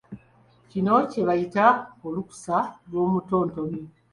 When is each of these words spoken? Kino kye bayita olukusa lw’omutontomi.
Kino 0.69 0.95
kye 1.09 1.21
bayita 1.27 1.65
olukusa 2.07 2.57
lw’omutontomi. 2.89 3.79